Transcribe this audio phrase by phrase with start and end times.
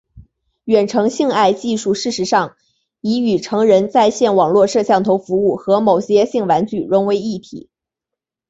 [0.63, 2.55] 远程性爱技术事实上
[3.01, 7.69] 已与成人在线网络摄像头服务和某些性玩具融为一体。